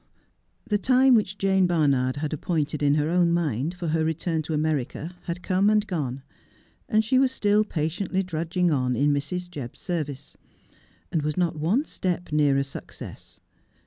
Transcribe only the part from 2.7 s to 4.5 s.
in her own mind for her return